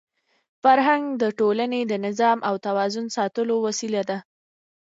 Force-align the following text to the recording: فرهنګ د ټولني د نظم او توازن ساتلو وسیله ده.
فرهنګ 0.63 1.03
د 1.21 1.23
ټولني 1.39 1.81
د 1.87 1.93
نظم 2.05 2.37
او 2.49 2.55
توازن 2.65 3.05
ساتلو 3.17 3.55
وسیله 3.67 4.01
ده. 4.09 4.17